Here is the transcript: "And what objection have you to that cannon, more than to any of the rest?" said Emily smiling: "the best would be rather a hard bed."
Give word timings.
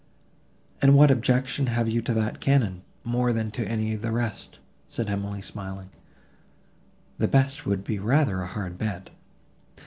"And 0.81 0.95
what 0.95 1.11
objection 1.11 1.67
have 1.67 1.87
you 1.87 2.01
to 2.01 2.13
that 2.15 2.39
cannon, 2.39 2.81
more 3.03 3.31
than 3.31 3.51
to 3.51 3.67
any 3.67 3.93
of 3.93 4.01
the 4.01 4.11
rest?" 4.11 4.57
said 4.87 5.11
Emily 5.11 5.43
smiling: 5.43 5.91
"the 7.19 7.27
best 7.27 7.67
would 7.67 7.83
be 7.83 7.99
rather 7.99 8.41
a 8.41 8.47
hard 8.47 8.79
bed." 8.79 9.11